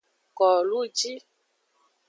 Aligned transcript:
Koluji. 0.37 1.13